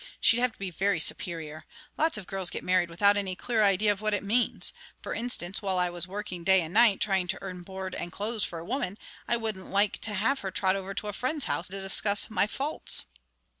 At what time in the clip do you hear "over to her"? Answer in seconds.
10.75-11.13